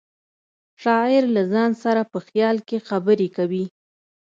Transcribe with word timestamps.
شاعر 0.81 1.23
له 1.35 1.43
ځان 1.53 1.71
سره 1.83 2.01
په 2.11 2.19
خیال 2.27 2.57
کې 2.67 2.85
خبرې 2.89 3.27
کوي 3.37 3.65